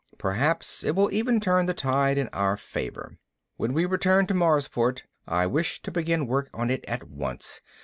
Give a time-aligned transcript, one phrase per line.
[0.17, 3.19] Perhaps it will even turn the tide in our favor.
[3.57, 7.61] When we return to Marsport I wish to begin work on it at once.